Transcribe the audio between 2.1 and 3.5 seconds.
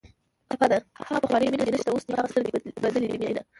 هغه سترګې بدلې دي مینه